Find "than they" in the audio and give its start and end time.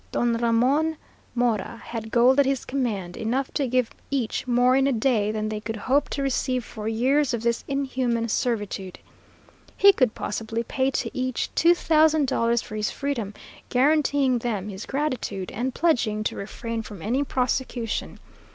5.31-5.59